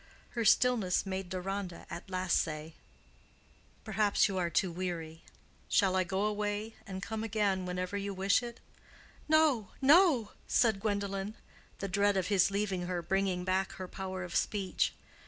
[0.31, 2.73] Her stillness made Deronda at last say,
[3.83, 5.21] "Perhaps you are too weary.
[5.69, 8.59] Shall I go away, and come again whenever you wish it?"
[9.29, 14.93] "No, no," said Gwendolen—the dread of his leaving her bringing back her power of speech.